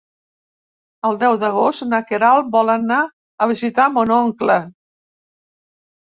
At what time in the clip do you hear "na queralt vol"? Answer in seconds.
1.91-2.71